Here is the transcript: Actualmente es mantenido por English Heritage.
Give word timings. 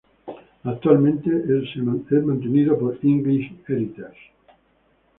Actualmente 0.63 1.29
es 1.29 1.75
mantenido 1.77 2.75
por 2.75 2.97
English 3.03 3.53
Heritage. 3.67 4.31